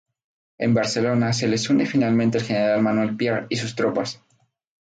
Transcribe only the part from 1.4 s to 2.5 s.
les une finalmente el